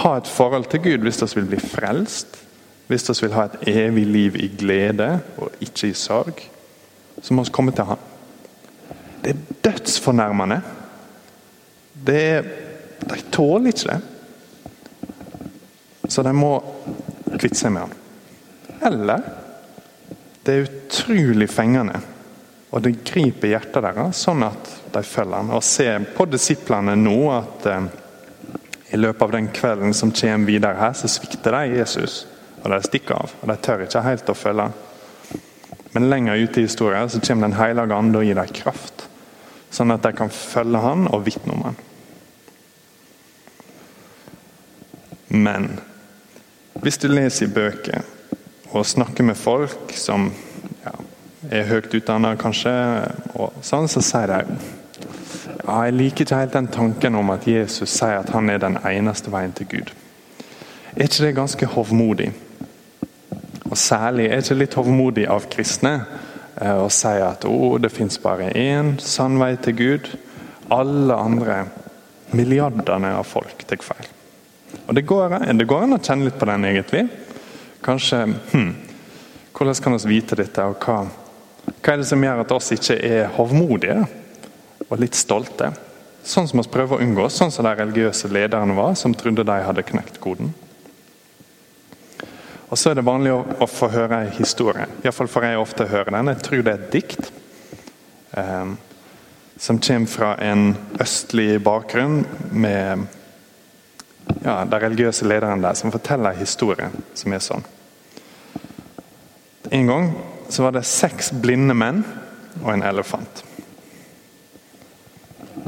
ha 0.04 0.14
et 0.16 0.30
forhold 0.30 0.70
til 0.72 0.80
Gud 0.86 1.04
hvis 1.04 1.20
vi 1.26 1.42
vil 1.42 1.50
bli 1.50 1.60
frelst, 1.60 2.38
hvis 2.88 3.08
vi 3.08 3.26
vil 3.26 3.36
ha 3.36 3.46
et 3.48 3.68
evig 3.70 4.06
liv 4.06 4.36
i 4.36 4.50
glede 4.58 5.08
og 5.40 5.54
ikke 5.64 5.88
i 5.88 5.96
sorg, 5.96 6.42
så 7.22 7.34
må 7.34 7.44
vi 7.44 7.54
komme 7.54 7.72
til 7.72 7.88
Han. 7.88 8.10
Det 9.24 9.30
er 9.30 9.54
dødsfornærmende. 9.64 10.60
Det 12.06 12.44
de 13.10 13.20
tåler 13.30 13.72
ikke 13.72 13.88
det. 13.92 14.00
Så 16.08 16.22
de 16.22 16.32
må 16.36 16.52
kvitte 17.38 17.58
seg 17.58 17.74
med 17.74 17.86
han. 17.86 17.94
Eller 18.84 19.24
det 20.44 20.54
er 20.54 20.66
utrolig 20.68 21.48
fengende, 21.48 21.96
og 22.70 22.82
det 22.84 22.98
griper 23.06 23.54
hjertet 23.54 23.84
deres, 23.86 24.20
sånn 24.26 24.44
at 24.44 24.72
de 24.92 25.02
følger 25.06 25.40
han. 25.40 25.52
Og 25.56 25.64
ser 25.64 26.04
på 26.16 26.26
disiplene 26.28 26.96
nå 27.00 27.18
at 27.32 27.68
eh, 27.70 27.86
i 28.94 29.00
løpet 29.00 29.24
av 29.24 29.32
den 29.34 29.48
kvelden 29.56 29.96
som 29.96 30.12
kommer 30.14 30.52
videre 30.52 30.78
her, 30.78 30.92
så 30.96 31.08
svikter 31.10 31.56
de 31.56 31.80
Jesus. 31.80 32.24
Og 32.64 32.72
de 32.72 32.80
stikker 32.84 33.14
av. 33.14 33.32
og 33.42 33.48
De 33.50 33.56
tør 33.60 33.84
ikke 33.84 34.04
helt 34.04 34.30
å 34.32 34.36
følge. 34.38 34.68
Men 35.94 36.10
lenger 36.10 36.40
ute 36.42 36.60
i 36.60 36.66
historien 36.66 37.10
så 37.10 37.20
kommer 37.20 37.48
Den 37.48 37.58
hellige 37.58 37.94
ande 37.94 38.18
og 38.18 38.24
gir 38.24 38.34
dem 38.34 38.54
kraft. 38.56 39.08
Sånn 39.70 39.92
at 39.94 40.02
de 40.02 40.12
kan 40.16 40.30
følge 40.30 40.80
han 40.80 41.08
og 41.10 41.26
vitne 41.26 41.54
om 41.54 41.66
han. 41.68 41.76
Men 45.34 45.68
hvis 46.82 46.98
du 47.02 47.08
leser 47.08 47.46
i 47.46 47.54
bøker 47.54 48.04
og 48.70 48.86
snakker 48.86 49.26
med 49.26 49.38
folk 49.38 49.92
som 49.98 50.28
ja, 50.84 50.94
er 51.50 51.68
høyt 51.68 51.94
utdanna, 51.94 52.34
kanskje, 52.38 52.72
og 53.34 53.54
sånn, 53.62 53.90
så 53.90 54.02
sier 54.02 54.30
de 54.30 54.40
ja, 55.64 55.76
jeg 55.86 55.94
liker 55.96 56.26
ikke 56.26 56.38
helt 56.38 56.54
den 56.54 56.70
tanken 56.70 57.18
om 57.18 57.30
at 57.34 57.46
Jesus 57.48 57.90
sier 57.94 58.20
at 58.20 58.30
han 58.34 58.50
er 58.50 58.60
den 58.62 58.78
eneste 58.84 59.32
veien 59.32 59.54
til 59.56 59.70
Gud. 59.70 59.94
Er 60.94 61.06
ikke 61.08 61.24
det 61.24 61.36
ganske 61.38 61.66
hovmodig? 61.74 62.32
Og 63.74 63.78
særlig 63.82 64.28
er 64.30 64.38
ikke 64.38 64.54
litt 64.54 64.74
hovmodig 64.78 65.24
av 65.26 65.48
kristne 65.50 65.96
eh, 66.62 66.76
å 66.78 66.86
si 66.92 67.10
at 67.18 67.42
oh, 67.50 67.74
det 67.82 67.90
fins 67.90 68.20
bare 68.22 68.52
én 68.54 68.92
sann 69.02 69.34
vei 69.40 69.56
til 69.58 69.74
Gud. 69.80 70.10
Alle 70.70 71.16
andre, 71.18 71.56
milliardene 72.38 73.10
av 73.18 73.26
folk, 73.26 73.66
tar 73.66 73.82
feil. 73.82 74.06
Og 74.84 74.94
det 74.94 75.02
går, 75.10 75.40
det 75.58 75.66
går 75.66 75.88
an 75.88 75.98
å 75.98 75.98
kjenne 75.98 76.28
litt 76.28 76.38
på 76.38 76.46
den, 76.52 76.68
egentlig. 76.70 77.02
Kanskje 77.82 78.22
hmm, 78.52 78.72
Hvordan 79.54 79.82
kan 79.82 79.98
vi 79.98 80.14
vite 80.14 80.38
dette, 80.38 80.62
og 80.66 80.86
hva, 80.86 81.00
hva 81.74 81.92
er 81.92 82.00
det 82.00 82.08
som 82.08 82.22
gjør 82.22 82.44
at 82.44 82.54
oss 82.54 82.72
ikke 82.74 82.96
er 83.06 83.28
hovmodige 83.34 84.00
og 84.86 84.98
litt 85.02 85.18
stolte? 85.18 85.72
Sånn 86.22 86.46
som 86.50 86.62
vi 86.62 86.70
prøver 86.70 86.98
å 86.98 87.02
unngå, 87.02 87.26
sånn 87.26 87.50
som 87.54 87.66
de 87.66 87.74
religiøse 87.78 88.30
lederne 88.30 88.78
var, 88.78 88.94
som 88.98 89.14
trodde 89.18 89.46
de 89.46 89.58
hadde 89.66 89.86
knekt 89.90 90.22
koden. 90.22 90.54
Og 92.74 92.78
Så 92.78 92.90
er 92.90 92.96
det 92.98 93.04
vanlig 93.06 93.30
å, 93.30 93.66
få 93.70 93.86
høre 93.92 94.16
en 94.24 94.32
historie. 94.34 94.88
Iallfall 95.04 95.28
får 95.30 95.44
jeg 95.46 95.58
ofte 95.60 95.84
høre 95.86 96.10
den. 96.10 96.30
Jeg 96.32 96.40
tror 96.42 96.64
det 96.66 96.72
er 96.72 96.80
et 96.80 96.90
dikt 96.90 97.28
eh, 98.34 98.72
som 99.62 99.78
kommer 99.78 100.10
fra 100.10 100.30
en 100.42 100.72
østlig 100.98 101.60
bakgrunn 101.62 102.24
med 102.50 103.04
ja, 104.42 104.56
den 104.66 104.82
religiøse 104.88 105.30
lederen 105.30 105.62
der, 105.62 105.78
som 105.78 105.94
forteller 105.94 106.34
en 106.34 106.42
historie 106.42 106.90
som 107.14 107.38
er 107.38 107.46
sånn. 107.46 107.62
En 109.70 109.94
gang 109.94 110.10
så 110.50 110.66
var 110.66 110.74
det 110.74 110.82
seks 110.90 111.30
blinde 111.30 111.78
menn 111.78 112.02
og 112.58 112.72
en 112.74 112.82
elefant. 112.90 113.44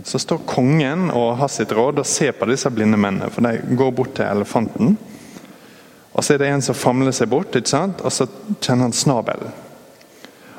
Så 0.02 0.18
står 0.18 0.42
kongen 0.42 1.12
og 1.12 1.36
har 1.38 1.54
sitt 1.54 1.70
råd 1.70 2.02
og 2.02 2.14
ser 2.18 2.34
på 2.34 2.50
disse 2.50 2.74
blinde 2.74 2.98
mennene. 2.98 3.30
For 3.30 3.46
de 3.46 3.78
går 3.78 3.94
bort 3.94 4.18
til 4.18 4.26
elefanten 4.26 4.98
og 6.16 6.24
Så 6.24 6.34
er 6.34 6.40
det 6.40 6.48
en 6.48 6.62
som 6.64 6.74
famler 6.74 7.12
seg 7.12 7.28
bort, 7.28 7.54
ikke 7.54 7.68
sant? 7.68 8.00
og 8.00 8.12
så 8.12 8.24
kjenner 8.60 8.88
han 8.88 8.96
snabelen. 8.96 9.52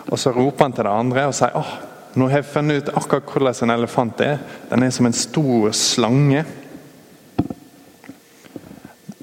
Og 0.07 0.19
Så 0.19 0.31
roper 0.31 0.65
han 0.65 0.75
til 0.77 0.85
det 0.85 0.93
andre 0.93 1.25
og 1.27 1.33
sier 1.35 1.57
åh, 1.57 1.71
nå 2.17 2.27
har 2.29 2.41
jeg 2.41 2.49
funnet 2.51 2.83
ut 2.83 2.93
akkurat 2.97 3.31
hvordan 3.33 3.63
en 3.65 3.73
elefant 3.73 4.21
er. 4.21 4.37
Den 4.69 4.83
er 4.83 4.93
som 4.93 5.05
en 5.05 5.13
stor 5.13 5.71
slange. 5.71 6.45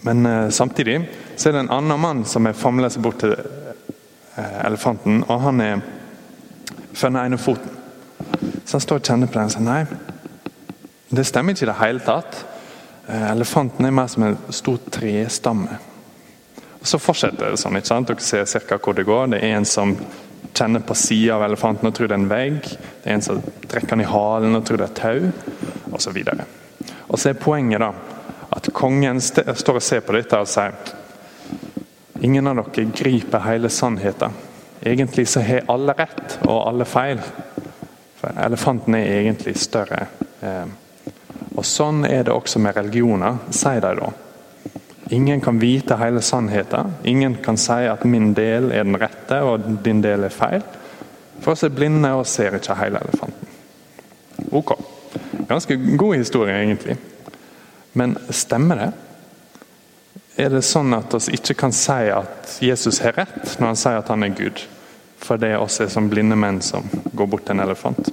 Men 0.05 0.27
eh, 0.27 0.51
samtidig 0.51 0.99
så 1.37 1.49
er 1.49 1.57
det 1.57 1.65
en 1.65 1.73
annen 1.75 2.01
mann 2.01 2.25
som 2.29 2.47
har 2.47 2.59
famlet 2.59 2.93
seg 2.93 3.03
bort 3.03 3.23
til 3.23 3.33
eh, 3.35 4.59
elefanten, 4.67 5.25
og 5.27 5.41
han 5.41 5.63
er 5.65 5.81
funnet 6.95 7.25
ene 7.25 7.39
foten. 7.41 7.71
Så 8.65 8.77
han 8.77 8.85
står 8.85 9.01
og 9.01 9.09
kjenner 9.09 9.31
på 9.31 9.39
den 9.39 9.49
og 9.49 9.55
sier 9.55 9.65
nei, 9.65 9.81
det 11.15 11.27
stemmer 11.27 11.55
ikke 11.55 11.67
i 11.67 11.71
det 11.71 11.81
hele 11.81 12.05
tatt. 12.05 12.45
Eh, 13.09 13.27
elefanten 13.33 13.87
er 13.87 13.97
mer 13.97 14.13
som 14.13 14.29
en 14.29 14.39
stor 14.55 14.79
trestamme. 14.93 15.81
Så 16.85 17.01
fortsetter 17.01 17.55
det 17.55 17.61
sånn. 17.61 17.79
ikke 17.79 17.89
sant? 17.89 18.11
Dere 18.11 18.25
ser 18.25 18.45
cirka 18.49 18.77
hvor 18.79 18.97
det 18.97 19.07
går. 19.09 19.31
Det 19.33 19.41
er 19.41 19.57
en 19.57 19.69
som 19.69 19.95
kjenner 20.55 20.83
på 20.85 20.95
sida 20.95 21.39
av 21.39 21.47
elefanten 21.47 21.89
og 21.89 21.95
tror 21.97 22.11
det 22.11 22.17
er 22.19 22.23
en 22.23 22.29
vegg. 22.31 22.59
Det 22.69 23.09
er 23.09 23.17
en 23.17 23.25
som 23.25 23.41
trekker 23.41 23.95
den 23.95 24.05
i 24.05 24.11
halen 24.11 24.59
og 24.59 24.67
tror 24.69 24.83
det 24.83 24.91
er 24.91 24.99
tau, 24.99 25.31
osv. 25.97 26.21
Og, 26.21 26.45
og 27.09 27.19
så 27.19 27.33
er 27.33 27.41
poenget 27.41 27.83
da 27.83 27.91
at 28.55 28.69
kongen 28.77 29.19
står 29.21 29.81
og 29.81 29.83
ser 29.83 30.05
på 30.05 30.15
dette 30.15 30.39
og 30.39 30.51
sier 30.51 30.77
Ingen 32.25 32.47
av 32.47 32.61
dere 32.63 32.87
griper 32.95 33.43
hele 33.45 33.69
sannheten. 33.69 34.33
Egentlig 34.81 35.27
så 35.29 35.43
har 35.45 35.67
alle 35.69 35.93
rett 35.99 36.39
og 36.47 36.61
alle 36.71 36.87
feil. 36.89 37.19
For 38.17 38.39
elefanten 38.41 38.97
er 38.97 39.19
egentlig 39.19 39.57
større. 39.61 40.07
Eh, 40.41 41.11
og 41.55 41.67
Sånn 41.69 42.07
er 42.09 42.25
det 42.25 42.33
også 42.33 42.63
med 42.63 42.79
religioner, 42.79 43.43
sier 43.53 43.83
de 43.85 43.93
da. 43.99 44.09
Ingen 45.11 45.41
kan 45.41 45.59
vite 45.59 45.97
hele 45.97 46.23
sannheten. 46.23 46.95
Ingen 47.05 47.35
kan 47.35 47.57
si 47.57 47.73
at 47.73 48.05
min 48.05 48.33
del 48.35 48.71
er 48.73 48.85
den 48.85 48.97
rette 49.01 49.41
og 49.45 49.67
din 49.85 50.01
del 50.03 50.25
er 50.25 50.33
feil. 50.33 50.65
For 51.41 51.53
oss 51.53 51.65
er 51.67 51.75
blinde 51.75 52.09
og 52.17 52.27
ser 52.27 52.57
ikke 52.57 52.77
hele 52.79 53.03
elefanten. 53.05 53.49
Ok. 54.53 54.73
Ganske 55.49 55.77
god 55.99 56.17
historie, 56.17 56.57
egentlig. 56.63 56.97
Men 57.93 58.17
stemmer 58.31 58.81
det? 58.81 58.91
Er 60.37 60.51
det 60.51 60.65
sånn 60.67 60.95
at 60.97 61.13
vi 61.15 61.37
ikke 61.37 61.55
kan 61.55 61.73
si 61.73 62.09
at 62.11 62.57
Jesus 62.65 62.99
har 63.05 63.15
rett 63.15 63.59
når 63.61 63.69
han 63.71 63.79
sier 63.79 64.01
at 64.01 64.11
han 64.11 64.25
er 64.25 64.35
Gud? 64.35 64.65
For 65.21 65.39
det 65.39 65.53
er 65.55 65.63
oss 65.63 65.79
er 65.81 65.93
som 65.93 66.09
blinde 66.11 66.37
menn 66.37 66.63
som 66.65 66.89
går 67.13 67.29
bort 67.31 67.45
til 67.47 67.55
en 67.55 67.67
elefant? 67.69 68.09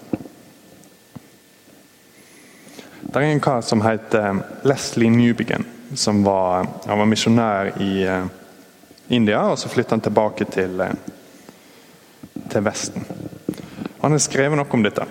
Det 3.01 3.19
er 3.19 3.31
en 3.31 3.43
kar 3.43 3.63
som 3.65 3.81
heter 3.83 4.43
Leslie 4.67 5.10
Newbegin 5.12 5.65
som 5.93 6.24
var, 6.24 6.67
han 6.86 7.00
var 7.00 7.05
misjonær 7.05 7.74
i 7.81 8.07
uh, 8.07 8.25
India, 9.07 9.43
og 9.51 9.60
så 9.60 9.69
flyttet 9.69 9.91
han 9.91 10.03
tilbake 10.05 10.45
til, 10.45 10.81
uh, 10.81 10.91
til 12.50 12.65
Vesten. 12.65 13.05
Han 14.01 14.15
har 14.15 14.24
skrevet 14.24 14.57
noe 14.57 14.77
om 14.77 14.86
dette, 14.86 15.05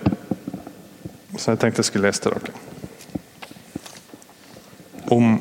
så 1.37 1.53
jeg 1.53 1.61
tenkte 1.61 1.83
jeg 1.83 1.89
skulle 1.91 2.09
lese 2.09 2.25
til 2.25 2.35
dere. 2.35 2.53
Om 5.11 5.35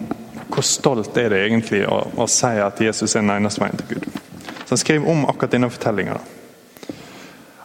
hvor 0.50 0.66
stolt 0.66 1.16
er 1.16 1.30
det 1.30 1.44
egentlig 1.46 1.84
å, 1.86 2.02
å 2.18 2.26
si 2.28 2.50
at 2.60 2.80
Jesus 2.82 3.14
er 3.14 3.22
den 3.22 3.32
eneste 3.36 3.62
veien 3.62 3.78
til 3.80 3.94
Gud. 3.94 4.06
Så 4.64 4.74
Han 4.74 4.80
skriver 4.82 5.10
om 5.12 5.26
akkurat 5.30 5.54
denne 5.54 5.70
fortellinga. 5.70 6.16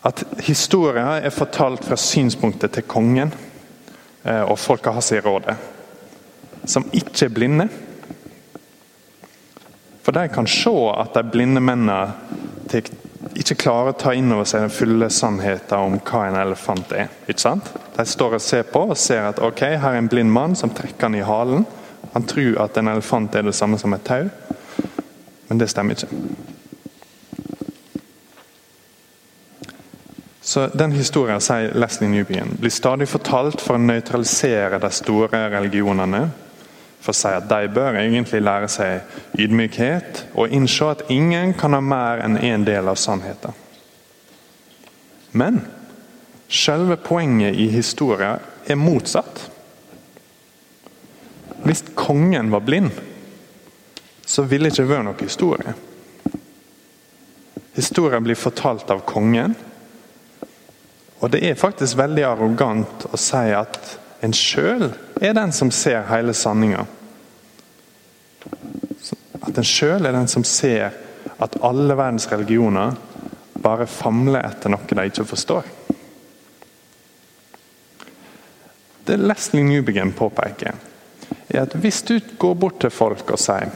At 0.06 0.22
historien 0.46 1.18
er 1.18 1.34
fortalt 1.34 1.86
fra 1.86 1.98
synspunktet 1.98 2.76
til 2.78 2.86
kongen 2.86 3.34
eh, 4.24 4.44
og 4.44 4.60
folka 4.62 4.94
har 4.94 5.14
i 5.14 5.24
rådet 5.26 5.58
som 6.66 6.86
ikke 6.94 7.28
er 7.28 7.34
blinde. 7.34 7.68
For 10.06 10.14
de 10.14 10.28
kan 10.30 10.48
se 10.48 10.74
at 10.94 11.16
de 11.18 11.24
blinde 11.32 11.62
mennene 11.62 12.14
ikke 13.36 13.58
klarer 13.58 13.92
å 13.92 13.98
ta 14.00 14.14
inn 14.16 14.32
over 14.32 14.46
seg 14.48 14.66
den 14.66 14.74
fulle 14.74 15.10
sannheten 15.12 15.82
om 15.82 15.98
hva 15.98 16.28
en 16.28 16.38
elefant 16.40 16.94
er. 16.96 17.10
ikke 17.28 17.42
sant? 17.42 17.72
De 17.96 18.06
står 18.06 18.38
og 18.38 18.44
ser 18.44 18.68
på 18.70 18.84
og 18.92 18.98
ser 18.98 19.26
at 19.32 19.42
ok, 19.44 19.64
her 19.82 19.96
er 19.96 20.00
en 20.00 20.12
blind 20.12 20.32
mann 20.32 20.56
som 20.56 20.70
trekker 20.70 21.10
han 21.10 21.18
i 21.18 21.26
halen. 21.26 21.66
Han 22.14 22.28
tror 22.30 22.62
at 22.64 22.78
en 22.78 22.94
elefant 22.94 23.36
er 23.36 23.48
det 23.48 23.56
samme 23.58 23.80
som 23.82 23.94
et 23.94 24.06
tau, 24.06 24.30
men 25.50 25.60
det 25.60 25.72
stemmer 25.74 25.98
ikke. 25.98 26.08
Så 30.46 30.68
Den 30.68 30.94
historien 30.94 31.42
sier 31.42 31.74
Leslie 31.74 32.10
Newbien, 32.10 32.54
blir 32.60 32.72
stadig 32.72 33.10
fortalt 33.10 33.60
for 33.60 33.76
å 33.76 33.82
nøytralisere 33.82 34.78
de 34.80 34.92
store 34.94 35.48
religionene 35.52 36.28
for 37.06 37.14
å 37.14 37.18
si 37.20 37.30
at 37.30 37.46
de 37.50 37.70
bør 37.70 38.00
egentlig 38.00 38.42
lære 38.42 38.70
seg 38.72 39.42
ydmykhet 39.42 40.24
og 40.34 40.54
innse 40.56 40.88
at 40.90 41.04
ingen 41.14 41.54
kan 41.58 41.78
ha 41.78 41.82
mer 41.84 42.24
enn 42.26 42.40
én 42.40 42.56
en 42.56 42.66
del 42.66 42.90
av 42.90 42.98
sannheten. 42.98 43.54
Men 45.38 45.60
selve 46.50 46.98
poenget 46.98 47.60
i 47.60 47.68
historien 47.70 48.42
er 48.66 48.80
motsatt. 48.80 49.44
Hvis 51.66 51.84
kongen 51.98 52.50
var 52.54 52.66
blind, 52.66 52.90
så 54.26 54.46
ville 54.50 54.70
det 54.70 54.80
ikke 54.80 54.90
vært 54.90 55.06
noen 55.06 55.22
historie. 55.22 55.76
Historien 57.76 58.24
blir 58.24 58.40
fortalt 58.40 58.90
av 58.90 59.04
kongen, 59.06 59.54
og 61.20 61.32
det 61.34 61.44
er 61.46 61.60
faktisk 61.60 62.00
veldig 62.00 62.26
arrogant 62.26 63.06
å 63.12 63.20
si 63.20 63.52
at 63.54 63.98
en 64.26 64.34
sjøl 64.34 64.90
er 65.22 65.36
den 65.38 65.54
som 65.54 65.72
ser 65.74 66.06
hele 66.10 66.34
sanninga. 66.34 66.86
At 69.56 69.62
en 69.62 69.68
sjøl 69.68 70.04
er 70.04 70.12
den 70.12 70.26
som 70.28 70.44
ser 70.44 70.92
at 71.40 71.54
alle 71.64 71.96
verdens 71.96 72.26
religioner 72.28 72.98
bare 73.64 73.86
famler 73.88 74.44
etter 74.44 74.74
noe 74.74 74.84
de 74.90 75.06
ikke 75.08 75.24
forstår. 75.30 75.70
Det 79.08 79.16
Leslie 79.16 79.64
Newbegin 79.64 80.12
påpeker, 80.12 80.76
er 81.48 81.62
at 81.62 81.78
hvis 81.80 82.02
du 82.04 82.18
går 82.36 82.58
bort 82.60 82.82
til 82.84 82.92
folk 82.92 83.32
og 83.32 83.40
sier 83.40 83.72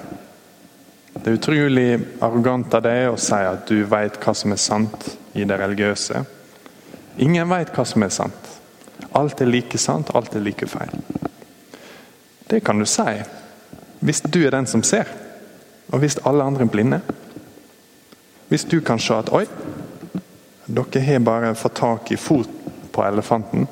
Det 1.14 1.32
er 1.32 1.38
utrolig 1.38 1.88
arrogant 2.20 2.76
av 2.76 2.84
deg 2.84 3.14
å 3.14 3.16
si 3.20 3.40
at 3.40 3.64
du 3.72 3.86
vet 3.88 4.20
hva 4.20 4.34
som 4.36 4.52
er 4.52 4.60
sant 4.60 5.08
i 5.34 5.48
det 5.48 5.62
religiøse. 5.64 6.26
Ingen 7.24 7.50
vet 7.56 7.72
hva 7.72 7.88
som 7.88 8.04
er 8.04 8.12
sant. 8.12 8.52
Alt 9.16 9.40
er 9.40 9.48
like 9.48 9.80
sant, 9.80 10.12
alt 10.16 10.36
er 10.36 10.44
like 10.44 10.68
feil. 10.68 10.92
Det 12.52 12.60
kan 12.68 12.80
du 12.80 12.88
si 12.88 13.16
hvis 14.00 14.24
du 14.28 14.44
er 14.44 14.52
den 14.52 14.68
som 14.68 14.84
ser, 14.84 15.08
og 15.90 16.00
hvis 16.00 16.20
alle 16.26 16.44
andre 16.44 16.66
er 16.66 16.72
blinde. 16.72 17.02
Hvis 18.50 18.66
du 18.66 18.80
kan 18.82 19.00
se 19.00 19.14
at 19.14 19.30
oi, 19.34 19.46
dere 20.66 21.04
har 21.06 21.20
bare 21.26 21.54
fått 21.58 21.80
tak 21.82 22.12
i 22.12 22.18
fot 22.18 22.50
på 22.92 23.06
elefanten, 23.06 23.68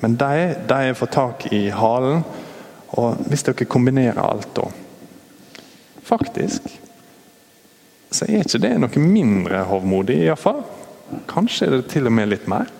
men 0.00 0.18
de, 0.18 0.54
de 0.68 0.82
har 0.88 0.98
fått 0.98 1.14
tak 1.14 1.48
i 1.52 1.68
halen. 1.74 2.22
Og 2.98 3.18
hvis 3.28 3.44
dere 3.44 3.68
kombinerer 3.68 4.22
alt 4.22 4.48
da 4.56 4.70
Faktisk 6.08 6.70
så 8.10 8.24
er 8.24 8.40
ikke 8.40 8.60
det 8.62 8.72
noe 8.80 9.02
mindre 9.02 9.62
hovmodig, 9.68 10.22
iallfall. 10.24 10.62
Kanskje 11.28 11.66
er 11.66 11.74
det 11.76 11.90
til 11.92 12.08
og 12.08 12.14
med 12.16 12.30
litt 12.32 12.46
mer. 12.48 12.70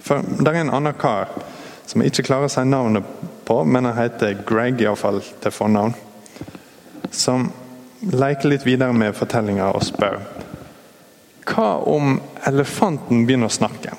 For 0.00 0.24
Det 0.24 0.48
er 0.48 0.62
en 0.62 0.72
annen 0.72 0.96
kar 0.96 1.32
som 1.84 2.04
ikke 2.04 2.24
klarer 2.24 2.48
å 2.48 2.52
si 2.52 2.64
navnet 2.64 3.04
på, 3.44 3.64
men 3.64 3.84
han 3.84 3.98
heter 3.98 4.38
Greg, 4.46 4.80
iallfall 4.80 5.20
til 5.42 5.52
fornavn. 5.54 5.94
Som 7.10 7.50
leker 8.00 8.50
litt 8.50 8.66
videre 8.66 8.92
med 8.96 9.14
fortellinga 9.16 9.70
og 9.72 9.84
spør 9.86 10.18
Hva 11.48 11.68
om 11.88 12.18
elefanten 12.48 13.24
begynner 13.28 13.48
å 13.48 13.54
snakke? 13.54 13.94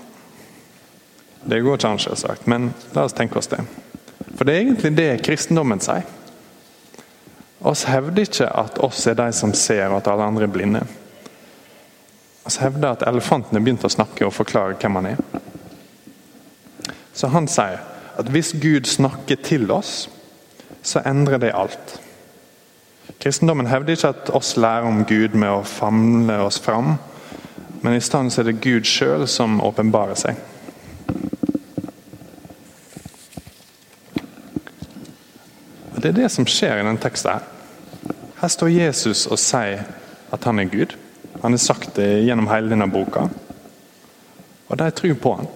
Det 1.46 1.62
går 1.62 1.78
ikke 1.78 1.92
an, 1.94 2.02
selvsagt, 2.02 2.48
men 2.50 2.72
la 2.96 3.06
oss 3.06 3.14
tenke 3.14 3.38
oss 3.38 3.52
det. 3.52 3.62
For 4.36 4.48
det 4.48 4.54
er 4.54 4.64
egentlig 4.64 4.96
det 4.98 5.10
kristendommen 5.25 5.82
sier. 5.84 6.08
Oss 7.66 7.86
hevder 7.90 8.25
ikke 8.25 8.50
at 8.50 8.80
oss 8.84 9.06
er 9.10 9.18
de 9.18 9.30
som 9.34 9.54
ser, 9.54 9.88
og 9.90 10.00
at 10.00 10.10
alle 10.10 10.25
andre 10.25 10.48
er 10.50 10.54
blinde. 10.54 10.82
Oss 12.46 12.58
hevder 12.62 12.94
at 12.94 13.06
elefanten 13.06 13.58
har 13.58 13.64
begynt 13.66 13.86
å 13.86 13.94
snakke 13.94 14.25
og 14.25 14.34
forklare 14.36 14.78
hvem 14.82 15.00
han 15.00 15.12
er. 15.14 15.22
Så 17.14 17.30
han 17.34 17.48
sier 17.50 17.80
at 18.17 18.29
hvis 18.31 18.53
Gud 18.62 18.86
snakker 18.88 19.36
til 19.43 19.72
oss, 19.72 20.10
så 20.84 21.01
endrer 21.05 21.41
det 21.41 21.55
alt. 21.55 22.00
Kristendommen 23.19 23.67
hevder 23.67 23.95
ikke 23.95 24.12
at 24.13 24.29
oss 24.38 24.55
lærer 24.57 24.88
om 24.88 25.03
Gud 25.05 25.36
med 25.38 25.50
å 25.50 25.63
famle 25.65 26.39
oss 26.45 26.60
fram, 26.62 26.95
men 27.81 27.95
i 27.95 28.03
stedet 28.03 28.38
er 28.39 28.48
det 28.50 28.62
Gud 28.63 28.88
sjøl 28.89 29.27
som 29.29 29.62
åpenbarer 29.62 30.17
seg. 30.19 30.39
Og 35.95 36.01
Det 36.01 36.10
er 36.12 36.22
det 36.22 36.31
som 36.31 36.48
skjer 36.50 36.79
i 36.79 36.86
denne 36.86 37.01
teksten. 37.01 37.31
Her 37.31 37.51
Her 38.41 38.48
står 38.48 38.67
Jesus 38.67 39.25
og 39.25 39.39
sier 39.39 39.86
at 40.34 40.43
han 40.43 40.60
er 40.60 40.69
Gud. 40.69 40.95
Han 41.41 41.53
har 41.53 41.57
sagt 41.57 41.95
det 41.95 42.25
gjennom 42.25 42.50
hele 42.51 42.69
denne 42.69 42.88
boka. 42.91 43.27
Og 44.67 44.77
de 44.77 44.89
tror 44.91 45.13
på 45.13 45.36
han. 45.39 45.48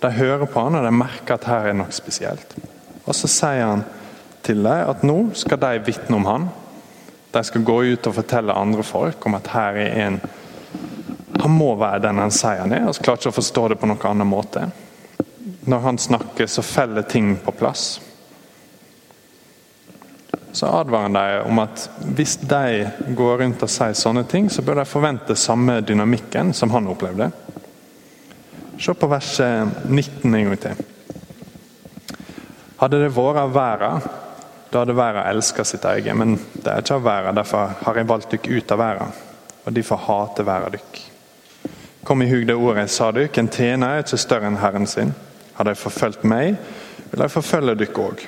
De 0.00 0.10
hører 0.10 0.48
på 0.48 0.64
han, 0.64 0.78
og 0.78 0.84
de 0.86 0.92
merker 0.96 1.36
at 1.36 1.48
her 1.50 1.70
er 1.70 1.76
noe 1.76 1.92
spesielt. 1.92 2.54
Og 3.04 3.16
så 3.16 3.28
sier 3.28 3.66
han 3.66 3.84
til 4.46 4.62
dem 4.64 4.90
at 4.92 5.04
nå 5.04 5.18
skal 5.36 5.60
de 5.60 5.80
vitne 5.84 6.16
om 6.16 6.28
han. 6.28 6.48
De 7.30 7.42
skal 7.46 7.64
gå 7.66 7.76
ut 7.92 8.06
og 8.08 8.16
fortelle 8.16 8.56
andre 8.56 8.84
folk 8.86 9.26
om 9.28 9.36
at 9.38 9.50
her 9.54 9.80
er 9.86 9.98
en 10.06 10.20
Han 11.40 11.54
må 11.56 11.70
være 11.78 12.02
den 12.04 12.18
han 12.20 12.32
sier 12.34 12.58
han 12.60 12.72
er. 12.72 12.82
og 12.84 12.94
så 12.94 13.00
klarer 13.02 13.20
ikke 13.22 13.30
å 13.30 13.36
forstå 13.38 13.62
det 13.68 13.76
på 13.80 13.88
noen 13.88 14.02
annen 14.10 14.28
måte. 14.28 14.66
Når 15.64 15.78
han 15.86 15.98
snakker, 15.98 16.46
så 16.46 16.62
feller 16.62 17.02
ting 17.02 17.30
på 17.40 17.54
plass. 17.56 18.00
Så 20.52 20.66
advarer 20.66 21.02
han 21.02 21.16
dem 21.16 21.46
om 21.48 21.62
at 21.62 21.86
hvis 22.16 22.36
de 22.36 22.90
går 23.16 23.38
rundt 23.40 23.62
og 23.62 23.72
sier 23.72 23.96
sånne 23.96 24.26
ting, 24.28 24.50
så 24.50 24.62
bør 24.62 24.82
de 24.82 24.84
forvente 24.90 25.36
samme 25.38 25.78
dynamikken 25.80 26.52
som 26.52 26.74
han 26.74 26.90
opplevde. 26.92 27.30
Se 28.80 28.94
på 28.94 29.06
vers 29.06 29.40
19 29.88 30.34
en 30.34 30.44
gang 30.44 30.56
til. 30.60 30.78
Hadde 32.80 33.00
det 33.02 33.10
vært 33.12 33.40
av 33.42 33.50
verden, 33.52 34.06
da 34.72 34.80
hadde 34.80 34.94
verden 34.96 35.26
elska 35.28 35.66
sitt 35.68 35.84
eget. 35.84 36.16
Men 36.16 36.38
det 36.54 36.70
er 36.72 36.80
ikke 36.80 36.96
av 36.96 37.04
verden, 37.04 37.36
derfor 37.36 37.74
har 37.82 38.00
jeg 38.00 38.08
valgt 38.08 38.32
dere 38.32 38.56
ut 38.56 38.72
av 38.72 38.80
verden. 38.80 39.18
Og 39.66 39.76
de 39.76 39.84
får 39.84 40.00
hate 40.06 40.46
verden 40.48 40.78
dere. 40.78 41.02
Kom 42.08 42.24
i 42.24 42.30
hug 42.30 42.46
det 42.48 42.56
ordet 42.56 42.86
jeg 42.86 42.94
sa 42.94 43.10
dere, 43.12 43.28
en 43.36 43.52
tjener 43.52 43.98
er 43.98 44.06
ikke 44.06 44.22
større 44.24 44.48
enn 44.48 44.58
Herren 44.62 44.88
sin. 44.88 45.12
Har 45.58 45.68
de 45.68 45.76
forfulgt 45.76 46.24
meg, 46.24 46.56
vil 47.10 47.20
de 47.20 47.28
forfølge 47.28 47.76
dere 47.82 48.06
òg. 48.06 48.24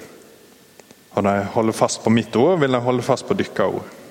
Har 1.16 1.25
de 1.30 1.37
holdt 1.56 1.80
fast 1.80 2.04
på 2.04 2.12
mitt 2.12 2.37
ord, 2.37 2.61
vil 2.61 2.76
de 2.76 2.85
holde 2.85 3.09
fast 3.09 3.25
på 3.25 3.38
deres 3.40 3.64
ord. 3.64 4.01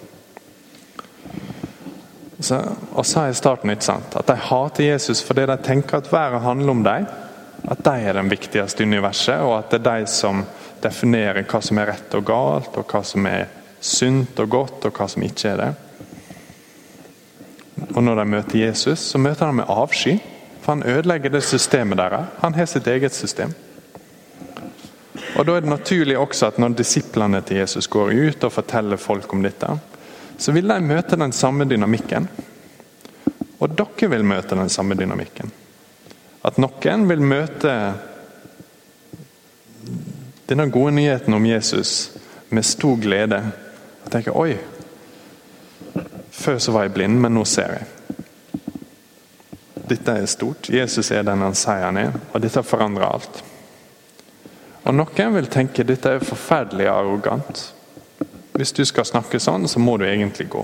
Og 2.41 3.05
sa 3.05 3.27
i 3.29 3.35
starten 3.37 3.69
ikke 3.73 3.85
sant, 3.85 4.15
at 4.17 4.27
de 4.27 4.35
hater 4.35 4.87
Jesus 4.87 5.21
fordi 5.25 5.45
de 5.49 5.57
tenker 5.61 6.01
at 6.01 6.09
verden 6.13 6.41
handler 6.41 6.73
om 6.73 6.83
dem. 6.83 7.05
At 7.69 7.83
de 7.85 7.93
er 8.01 8.17
den 8.17 8.29
viktigste 8.31 8.81
i 8.81 8.87
universet, 8.89 9.37
og 9.45 9.59
at 9.59 9.69
det 9.71 9.81
er 9.81 10.01
de 10.01 10.09
som 10.09 10.41
definerer 10.81 11.45
hva 11.45 11.61
som 11.61 11.77
er 11.77 11.91
rett 11.91 12.15
og 12.17 12.25
galt, 12.25 12.77
og 12.77 12.89
hva 12.89 13.03
som 13.05 13.27
er 13.29 13.45
sunt 13.81 14.39
og 14.41 14.49
godt, 14.49 14.87
og 14.89 14.97
hva 14.97 15.07
som 15.11 15.25
ikke 15.25 15.51
er 15.51 15.61
det. 15.61 15.71
Og 17.95 18.03
Når 18.03 18.15
de 18.15 18.25
møter 18.25 18.59
Jesus, 18.59 18.99
så 18.99 19.17
møter 19.17 19.45
de 19.45 19.53
med 19.61 19.69
avsky. 19.69 20.17
For 20.61 20.75
han 20.75 20.83
ødelegger 20.85 21.29
det 21.29 21.43
systemet 21.43 21.97
deres. 21.97 22.33
Han 22.41 22.53
har 22.53 22.65
sitt 22.65 22.87
eget 22.87 23.13
system. 23.13 23.53
Og 25.35 25.45
Da 25.45 25.55
er 25.55 25.59
det 25.59 25.69
naturlig 25.69 26.17
også 26.17 26.47
at 26.47 26.59
når 26.59 26.75
disiplene 26.77 27.41
til 27.41 27.57
Jesus 27.57 27.87
går 27.87 28.11
ut 28.11 28.43
og 28.43 28.51
forteller 28.51 28.97
folk 28.97 29.33
om 29.33 29.43
dette, 29.43 29.79
så 30.41 30.53
vil 30.55 30.67
de 30.67 30.79
møte 30.81 31.19
den 31.19 31.33
samme 31.37 31.67
dynamikken. 31.69 32.25
Og 33.61 33.75
dere 33.77 34.09
vil 34.09 34.23
møte 34.25 34.57
den 34.57 34.71
samme 34.73 34.97
dynamikken. 34.97 35.51
At 36.41 36.57
noen 36.57 37.05
vil 37.09 37.21
møte 37.21 37.73
denne 40.49 40.65
gode 40.73 40.95
nyheten 40.97 41.37
om 41.37 41.45
Jesus 41.45 42.11
med 42.49 42.65
stor 42.65 42.97
glede. 42.97 43.37
Og 44.01 44.09
tenke 44.11 44.33
oi, 44.33 44.55
før 46.31 46.57
så 46.57 46.73
var 46.73 46.87
jeg 46.87 46.95
blind, 46.95 47.19
men 47.21 47.37
nå 47.37 47.45
ser 47.45 47.77
jeg. 47.77 47.85
Dette 49.91 50.15
er 50.17 50.25
stort. 50.31 50.71
Jesus 50.73 51.11
er 51.13 51.23
den 51.27 51.43
han 51.45 51.55
sier 51.57 51.85
han 51.85 51.99
er, 52.01 52.17
og 52.33 52.41
dette 52.41 52.63
forandrer 52.65 53.05
alt. 53.11 53.43
Og 54.81 54.97
Noen 54.97 55.35
vil 55.37 55.51
tenke 55.53 55.85
dette 55.85 56.17
er 56.17 56.25
forferdelig 56.25 56.89
arrogant. 56.89 57.61
Hvis 58.61 58.75
du 58.77 58.83
skal 58.85 59.07
snakke 59.09 59.39
sånn, 59.41 59.63
så 59.65 59.81
må 59.81 59.95
du 59.97 60.03
egentlig 60.05 60.45
gå. 60.53 60.59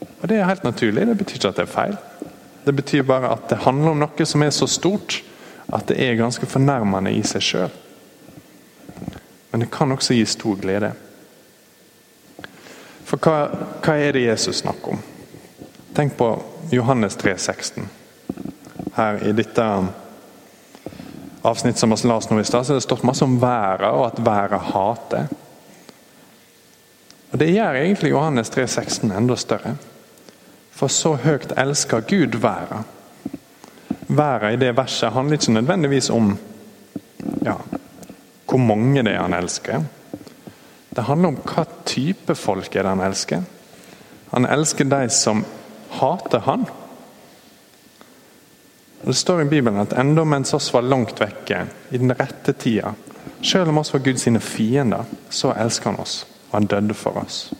Og 0.00 0.22
Det 0.28 0.38
er 0.38 0.46
helt 0.48 0.64
naturlig. 0.64 1.02
Det 1.04 1.16
betyr 1.20 1.36
ikke 1.36 1.50
at 1.50 1.58
det 1.58 1.64
er 1.66 1.74
feil. 1.74 1.96
Det 2.64 2.72
betyr 2.72 3.02
bare 3.04 3.34
at 3.34 3.50
det 3.50 3.58
handler 3.66 3.92
om 3.92 4.00
noe 4.00 4.26
som 4.26 4.42
er 4.46 4.54
så 4.56 4.64
stort 4.64 5.18
at 5.68 5.84
det 5.90 5.98
er 6.00 6.16
ganske 6.16 6.48
fornærmende 6.48 7.12
i 7.12 7.20
seg 7.20 7.44
sjøl. 7.44 7.76
Men 9.52 9.60
det 9.60 9.70
kan 9.76 9.92
også 9.92 10.16
gi 10.16 10.24
stor 10.24 10.56
glede. 10.56 10.94
For 13.04 13.20
hva, 13.20 13.36
hva 13.84 14.00
er 14.00 14.16
det 14.16 14.24
Jesus 14.24 14.64
snakker 14.64 14.96
om? 14.96 15.06
Tenk 16.00 16.16
på 16.16 16.32
Johannes 16.72 17.20
3, 17.20 17.36
16. 17.36 17.90
Her 18.96 19.20
i 19.20 19.36
dette 19.36 19.72
avsnittet 21.44 21.84
som 21.84 21.92
vi 21.92 22.06
las 22.08 22.32
nå 22.32 22.40
i 22.40 22.48
stad, 22.48 22.64
så 22.64 22.80
det 22.80 22.88
stått 22.88 23.04
masse 23.04 23.28
om 23.28 23.36
været, 23.36 23.84
og 23.92 24.06
at 24.14 24.24
været 24.24 24.72
hater. 24.72 25.28
Det 27.36 27.50
gjør 27.52 27.76
egentlig 27.76 28.10
Johannes 28.10 28.48
3, 28.50 28.66
16 28.66 29.10
enda 29.12 29.34
større. 29.36 29.74
For 30.72 30.88
så 30.92 31.16
høyt 31.20 31.52
elsker 31.58 32.00
Gud 32.00 32.38
været. 32.40 32.84
Været 34.08 34.54
i 34.54 34.60
det 34.60 34.76
verset 34.76 35.12
handler 35.12 35.36
ikke 35.36 35.52
nødvendigvis 35.52 36.10
om 36.10 36.38
ja, 37.44 37.54
hvor 38.48 38.58
mange 38.58 39.02
det 39.02 39.12
er 39.12 39.22
han 39.22 39.34
elsker. 39.34 39.82
Det 40.96 41.04
handler 41.04 41.28
om 41.28 41.40
hva 41.44 41.64
type 41.84 42.34
folk 42.34 42.76
er 42.76 42.86
det 42.86 42.94
han 42.94 43.04
elsker. 43.04 43.42
Han 44.32 44.48
elsker 44.48 44.88
de 44.88 45.08
som 45.12 45.44
hater 45.98 46.40
han. 46.46 46.64
Og 49.02 49.06
Det 49.06 49.16
står 49.16 49.40
i 49.40 49.48
Bibelen 49.48 49.80
at 49.80 49.92
enda 49.92 50.24
mens 50.24 50.54
oss 50.54 50.72
var 50.74 50.80
langt 50.80 51.20
vekke, 51.20 51.66
i 51.90 51.98
den 51.98 52.16
rette 52.16 52.52
tida, 52.52 52.94
selv 53.42 53.68
om 53.68 53.78
oss 53.78 53.92
var 53.92 54.00
Guds 54.00 54.24
fiender, 54.40 55.04
så 55.30 55.52
elsker 55.52 55.90
han 55.90 56.00
oss, 56.00 56.26
og 56.50 56.52
han 56.52 56.66
døde 56.66 56.94
for 56.94 57.18
oss. 57.22 57.52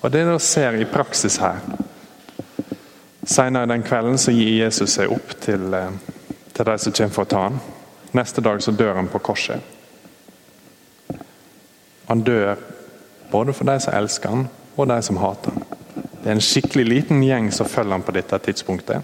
Og 0.00 0.12
Det 0.12 0.22
dere 0.26 0.40
ser 0.40 0.76
i 0.78 0.84
praksis 0.84 1.36
her 1.42 1.58
Senere 3.26 3.66
den 3.66 3.82
kvelden 3.82 4.18
så 4.22 4.30
gir 4.30 4.52
Jesus 4.62 4.92
seg 4.94 5.10
opp 5.10 5.32
til, 5.42 5.74
eh, 5.74 5.90
til 6.54 6.64
de 6.64 6.78
som 6.78 6.92
kommer 6.92 7.14
for 7.14 7.24
å 7.24 7.28
ta 7.28 7.40
ham. 7.42 7.56
Neste 8.14 8.40
dag 8.40 8.62
så 8.62 8.70
dør 8.70 8.94
han 8.94 9.08
på 9.08 9.18
korset. 9.18 9.60
Han 12.06 12.22
dør 12.22 12.54
både 13.30 13.52
for 13.52 13.64
de 13.64 13.80
som 13.80 13.94
elsker 13.94 14.28
han, 14.28 14.48
og 14.76 14.88
de 14.88 15.02
som 15.02 15.16
hater 15.16 15.50
han. 15.50 15.64
Det 16.22 16.30
er 16.30 16.36
en 16.36 16.40
skikkelig 16.40 16.84
liten 16.86 17.22
gjeng 17.22 17.50
som 17.52 17.66
følger 17.66 17.92
han 17.92 18.02
på 18.02 18.14
dette 18.14 18.38
tidspunktet. 18.38 19.02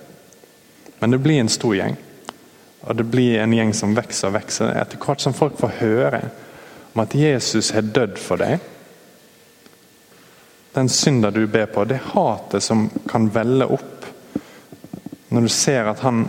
Men 1.00 1.10
det 1.10 1.22
blir 1.22 1.40
en 1.40 1.48
stor 1.48 1.74
gjeng. 1.74 1.96
Og 2.82 2.96
det 2.96 3.10
blir 3.10 3.40
en 3.40 3.52
gjeng 3.52 3.74
som 3.74 3.94
vokser 3.94 4.28
og 4.28 4.34
vokser 4.34 4.70
etter 4.80 4.98
hvert 5.02 5.20
som 5.20 5.34
folk 5.34 5.58
får 5.58 5.76
høre 5.80 6.22
om 6.92 7.02
at 7.04 7.14
Jesus 7.14 7.72
har 7.72 7.82
dødd 7.82 8.18
for 8.20 8.40
deg. 8.42 8.60
Den 10.72 10.88
synda 10.88 11.30
du 11.30 11.46
ber 11.46 11.66
på, 11.66 11.84
det 11.84 12.00
hatet 12.12 12.64
som 12.64 12.88
kan 13.08 13.28
velle 13.32 13.68
opp 13.68 14.08
når 15.32 15.46
du 15.46 15.52
ser 15.52 15.88
at 15.88 16.00
han 16.04 16.26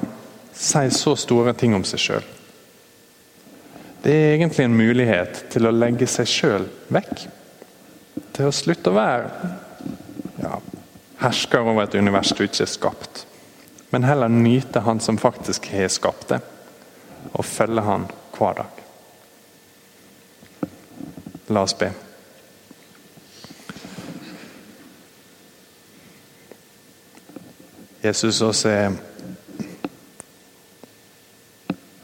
sier 0.56 0.92
så 0.96 1.16
store 1.20 1.54
ting 1.60 1.76
om 1.76 1.84
seg 1.88 2.00
sjøl. 2.00 2.28
Det 4.04 4.12
er 4.12 4.34
egentlig 4.36 4.66
en 4.68 4.76
mulighet 4.76 5.46
til 5.52 5.68
å 5.68 5.76
legge 5.76 6.08
seg 6.12 6.28
sjøl 6.28 6.68
vekk. 6.92 7.26
Til 8.36 8.50
å 8.50 8.56
slutte 8.56 8.92
å 8.92 8.96
være 8.96 9.52
ja, 10.44 10.58
hersker 11.24 11.64
over 11.64 11.86
et 11.86 11.96
univers 11.96 12.34
du 12.36 12.44
ikke 12.46 12.66
er 12.66 12.72
skapt. 12.72 13.26
Men 13.96 14.08
heller 14.08 14.32
nyte 14.32 14.84
Han 14.84 15.00
som 15.04 15.20
faktisk 15.22 15.70
har 15.72 15.92
skapt 15.94 16.32
det, 16.34 16.40
og 17.32 17.46
følge 17.46 17.84
Han 17.88 18.08
hver 18.36 18.64
dag. 18.64 18.83
La 21.54 21.62
oss 21.62 21.76
be. 21.78 21.92
Jesus, 28.02 28.42
oss 28.42 28.66
er 28.66 28.96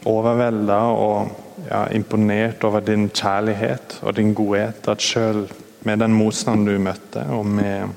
overvelda 0.06 0.76
og 0.94 1.32
ja, 1.66 1.80
imponert 1.92 2.62
over 2.64 2.84
din 2.86 3.08
kjærlighet 3.10 3.98
og 4.00 4.14
din 4.16 4.30
godhet. 4.38 4.86
At 4.88 5.02
sjøl 5.02 5.42
med 5.84 6.00
den 6.04 6.14
motstanden 6.14 6.68
du 6.70 6.78
møtte, 6.80 7.24
og 7.34 7.46
med, 7.46 7.90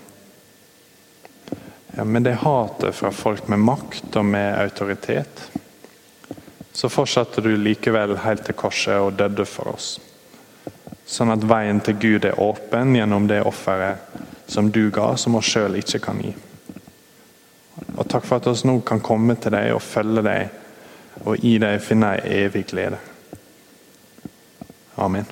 ja, 1.93 2.03
med 2.03 2.25
det 2.27 2.39
hatet 2.41 2.97
fra 2.97 3.11
folk 3.13 3.45
med 3.51 3.61
makt 3.61 4.17
og 4.17 4.25
med 4.25 4.57
autoritet, 4.63 5.45
så 6.73 6.89
fortsatte 6.89 7.45
du 7.45 7.53
likevel 7.53 8.17
helt 8.25 8.47
til 8.49 8.57
korset 8.57 8.97
og 8.97 9.13
døde 9.19 9.45
for 9.45 9.75
oss. 9.75 9.93
Sånn 11.13 11.29
at 11.29 11.43
veien 11.45 11.81
til 11.85 11.99
Gud 12.01 12.25
er 12.25 12.39
åpen 12.41 12.95
gjennom 12.97 13.27
det 13.29 13.43
offeret 13.45 14.01
som 14.49 14.71
du 14.73 14.87
ga, 14.93 15.13
som 15.17 15.37
oss 15.37 15.51
sjøl 15.53 15.77
ikke 15.77 16.01
kan 16.01 16.21
gi. 16.23 16.33
Og 17.93 18.07
takk 18.09 18.25
for 18.25 18.41
at 18.41 18.49
vi 18.49 18.69
nå 18.69 18.79
kan 18.85 19.01
komme 19.03 19.37
til 19.37 19.53
deg 19.53 19.75
og 19.75 19.81
følge 19.85 20.25
deg, 20.25 20.59
og 21.23 21.45
i 21.45 21.55
deg 21.61 21.81
finne 21.85 22.15
ei 22.17 22.41
evig 22.43 22.65
glede. 22.73 22.97
Amen. 24.97 25.29